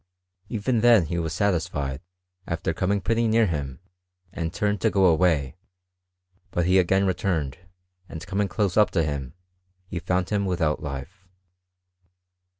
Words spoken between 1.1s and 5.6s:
was satisfied, after coming pretty near him, and turned to go away;